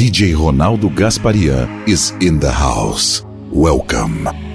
DJ 0.00 0.32
Ronaldo 0.32 0.88
Gasparia 0.88 1.68
is 1.86 2.12
in 2.22 2.40
the 2.40 2.50
house. 2.50 3.22
Welcome. 3.52 4.49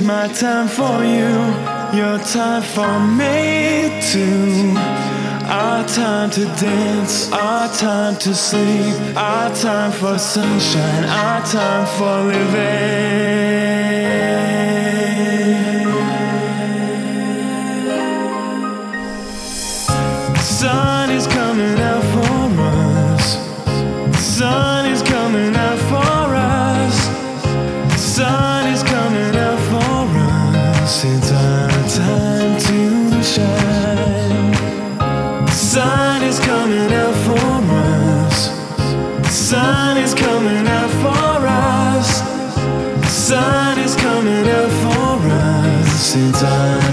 My 0.00 0.28
time 0.28 0.68
for 0.68 1.04
you, 1.04 1.98
your 1.98 2.18
time 2.18 2.62
for 2.62 3.00
me 3.00 4.00
too. 4.00 4.72
Our 5.44 5.86
time 5.88 6.30
to 6.30 6.44
dance, 6.44 7.32
our 7.32 7.68
time 7.74 8.16
to 8.18 8.32
sleep, 8.32 9.16
our 9.16 9.52
time 9.54 9.90
for 9.90 10.16
sunshine, 10.18 11.04
our 11.04 11.44
time 11.44 11.86
for 11.98 12.32
living. 12.32 13.67
in 46.18 46.32
time. 46.32 46.87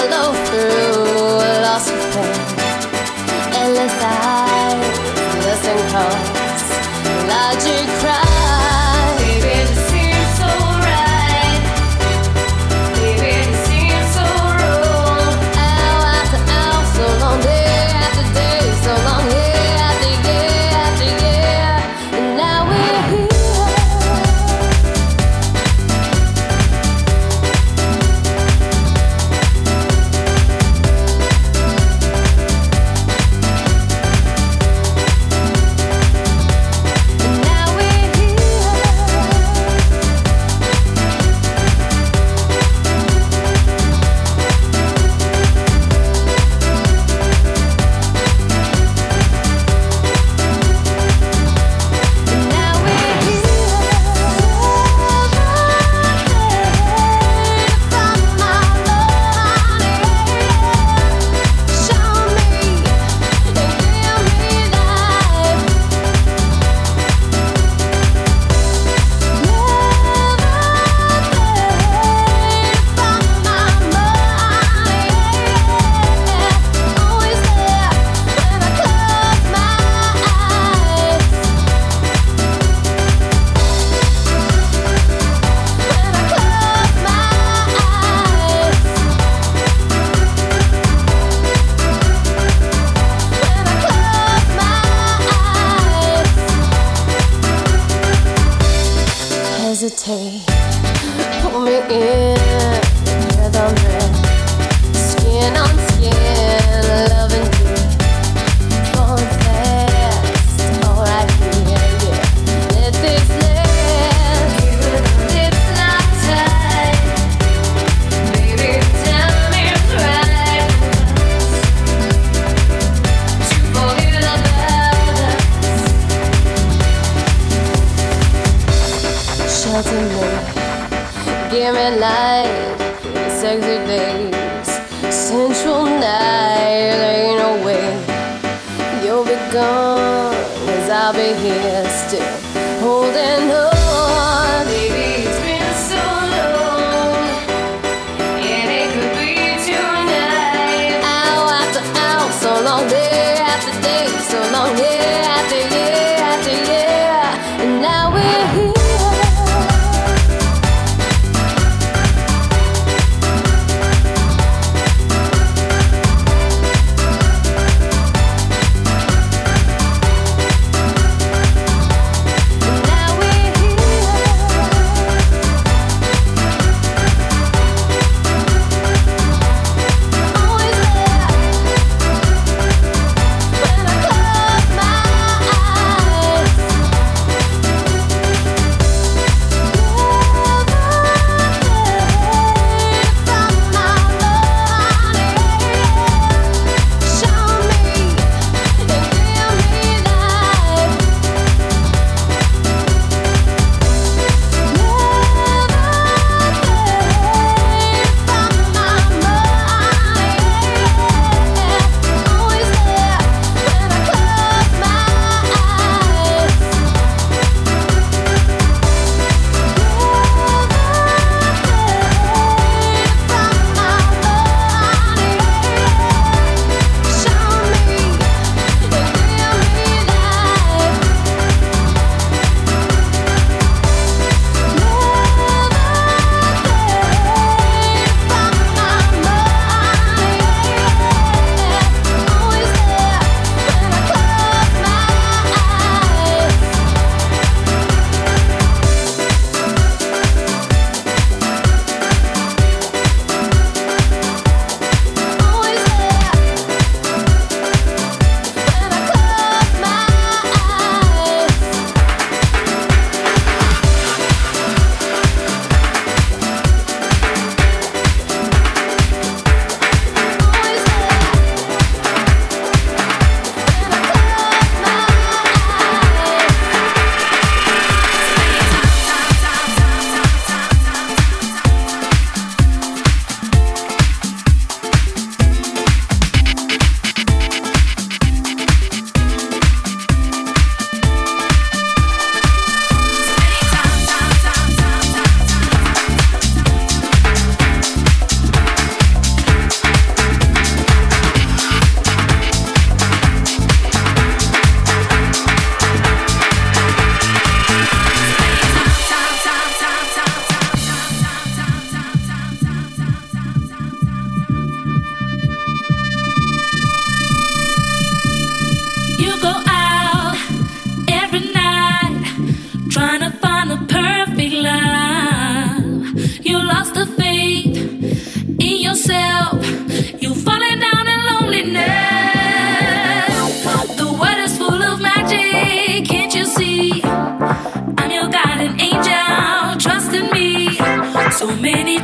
follow 0.00 0.32
through 0.46 1.02
lost 1.62 1.92
of 1.92 2.00
pain 2.14 2.40
endless 3.60 4.02
eyes, 4.02 4.98
listen 5.44 5.78
cause 5.92 6.30
logic 7.28 7.86
cries 8.00 8.29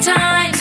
times. 0.02 0.60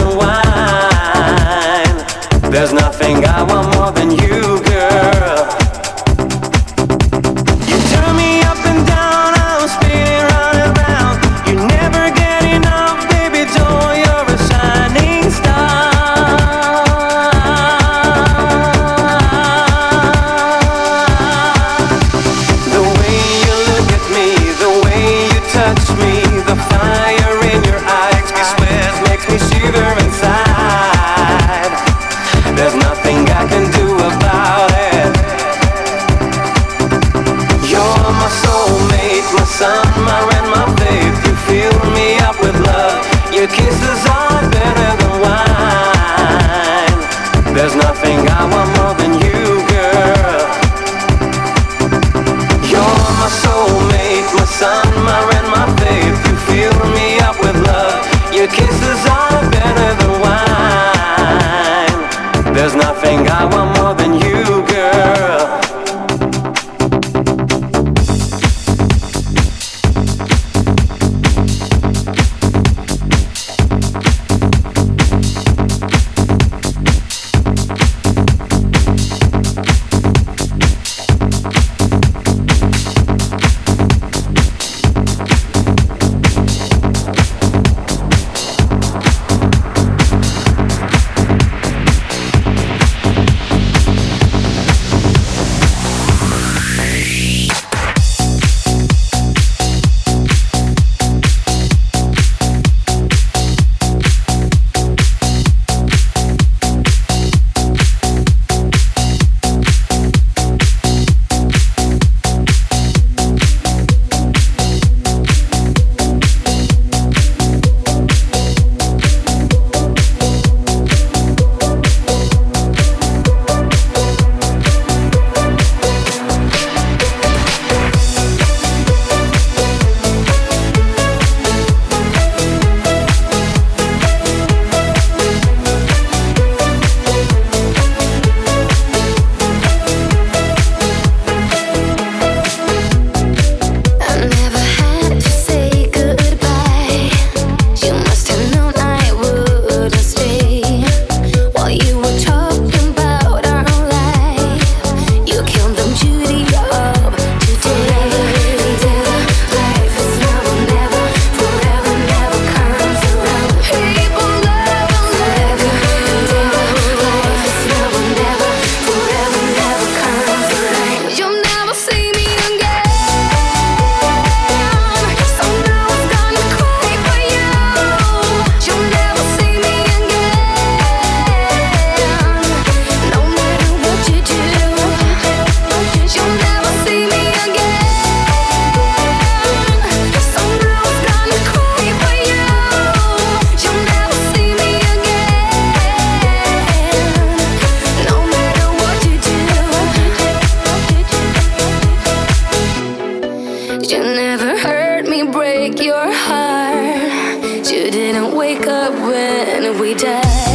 demanded, 208.59 210.50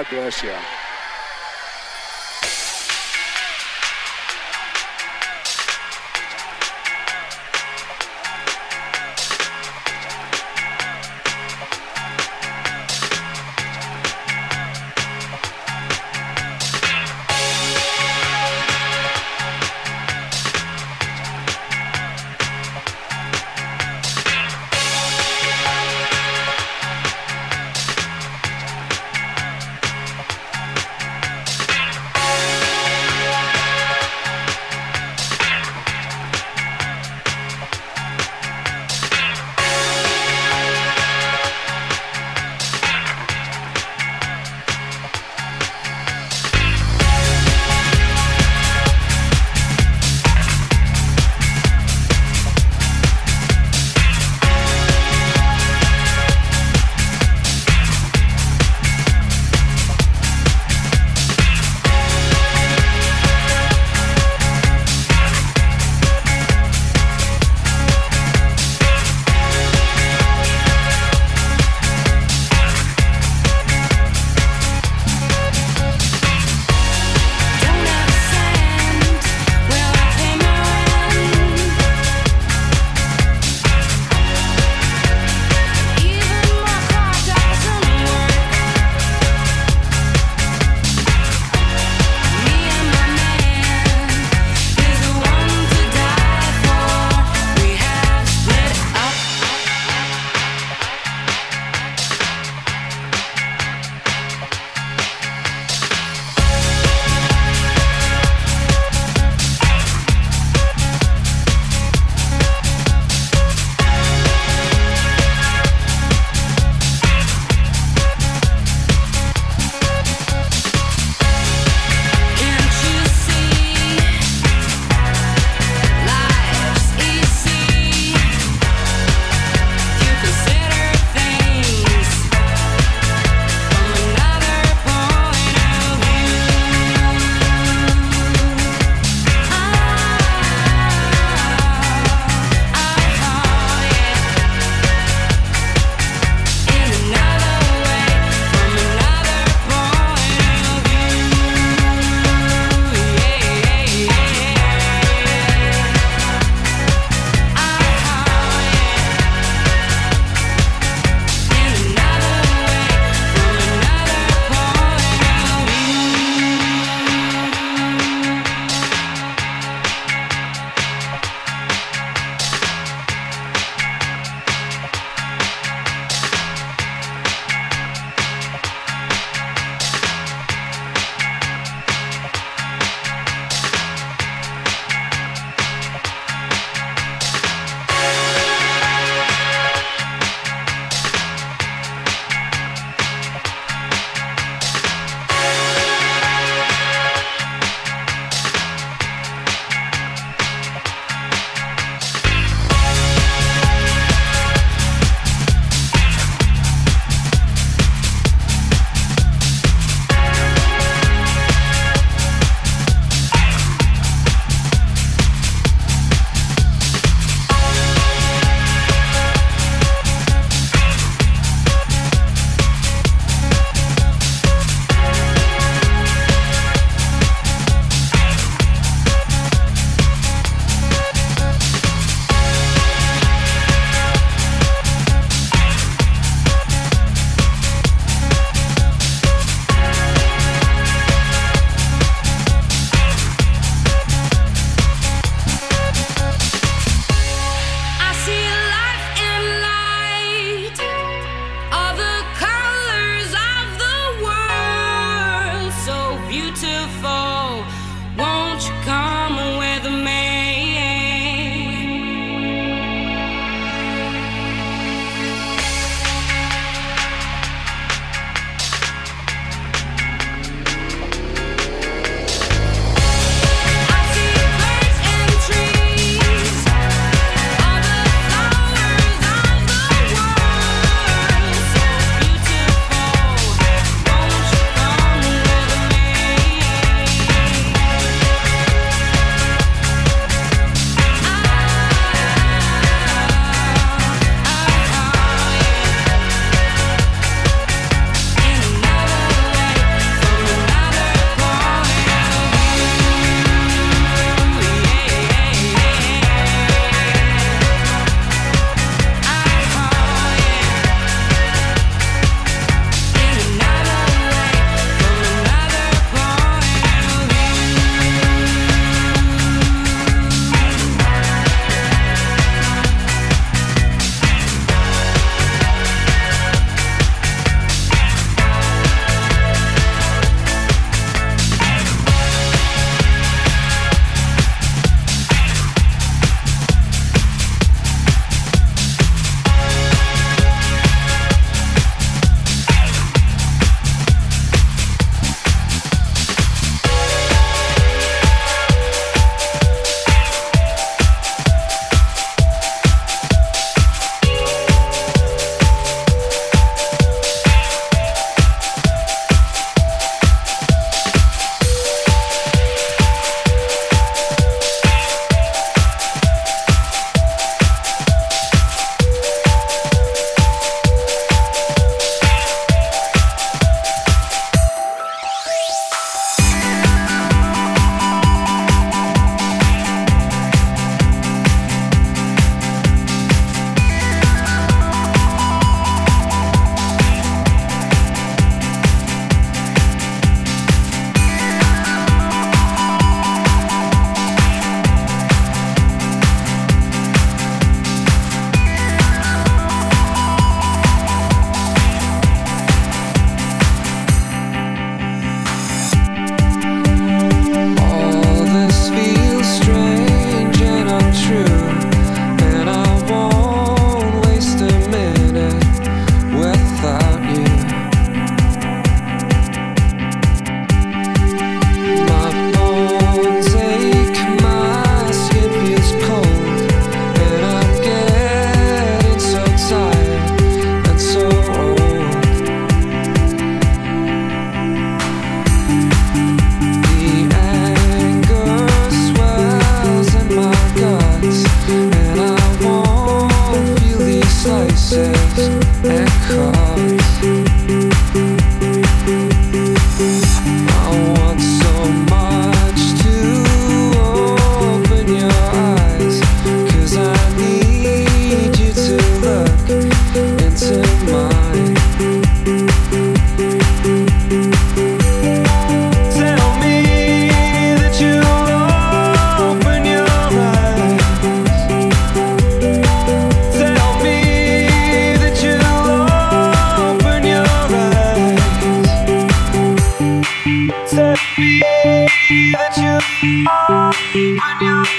Obrigado, 0.00 0.32
SA. 0.32 0.73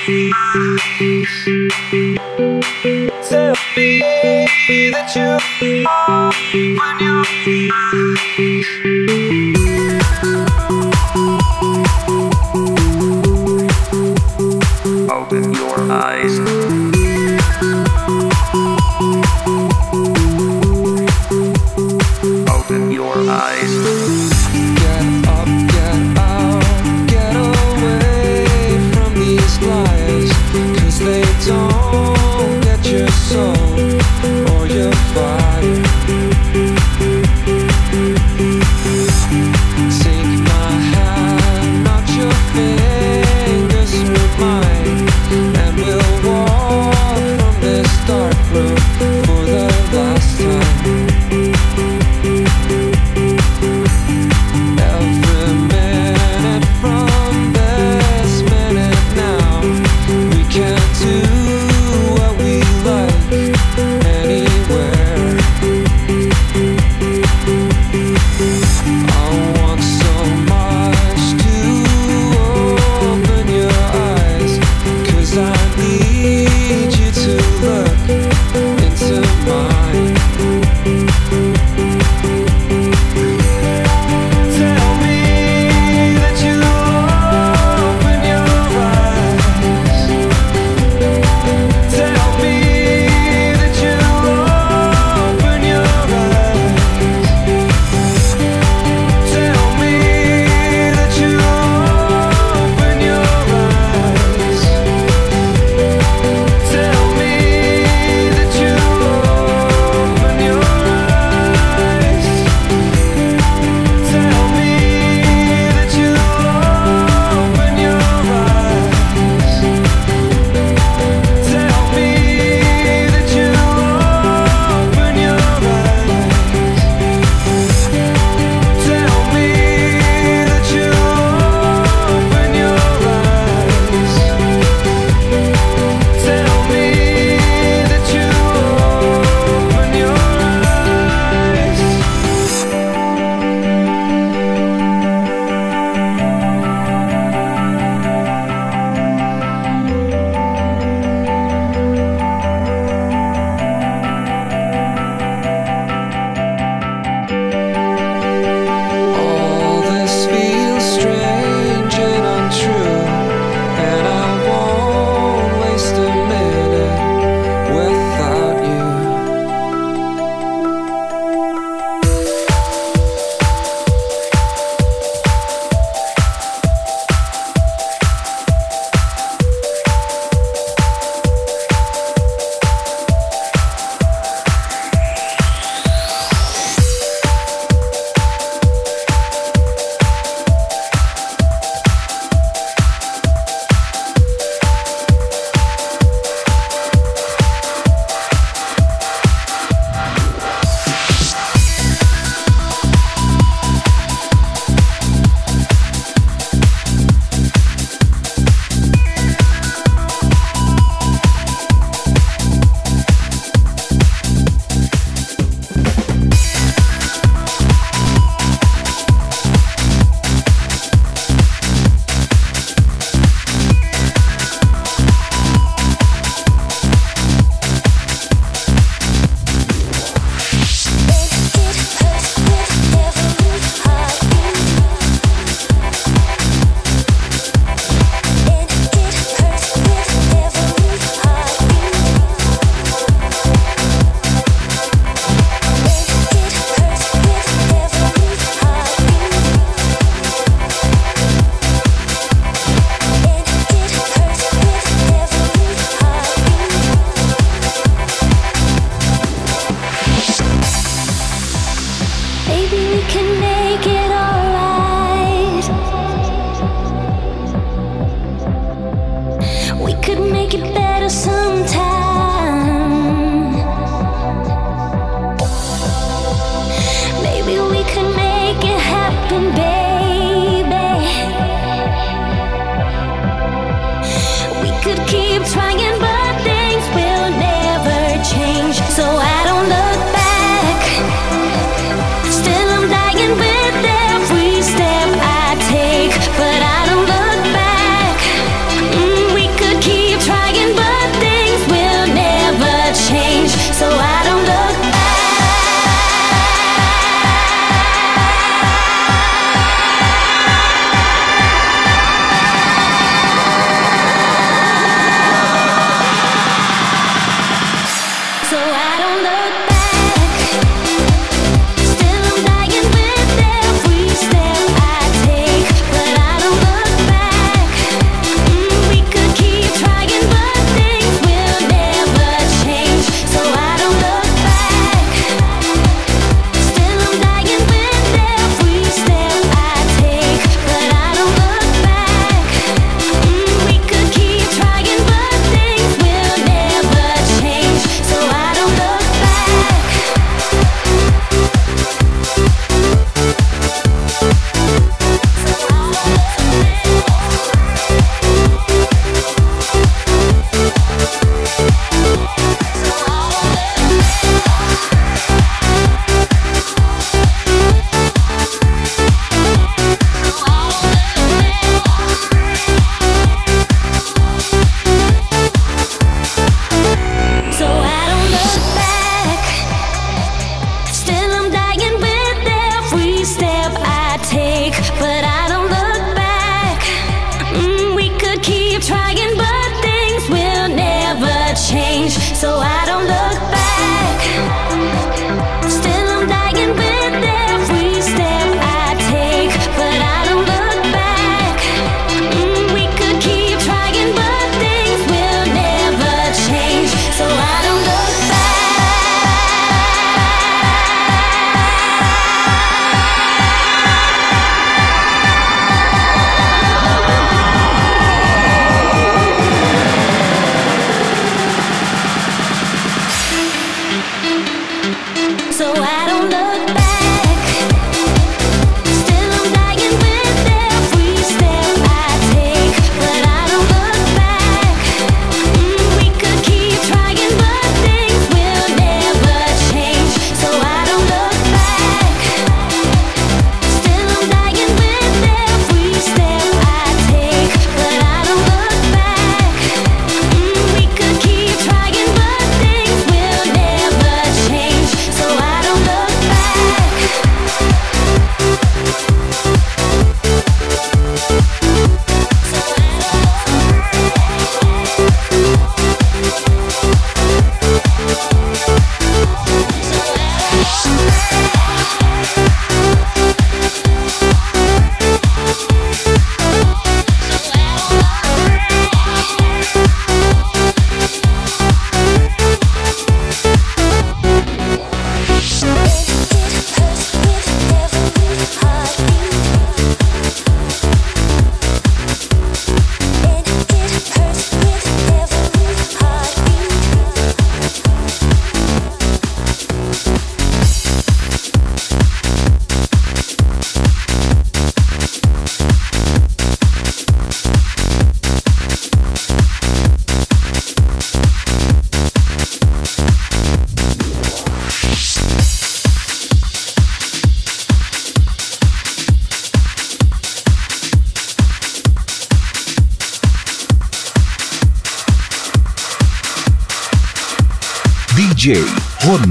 God 0.08 0.36
that 4.92 5.16
you. 5.16 5.38
Mm. 8.86 9.55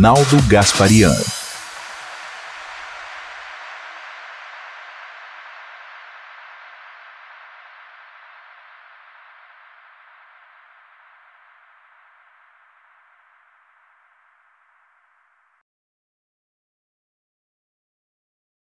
Reinaldo 0.04 0.36
Gasparian. 0.48 1.33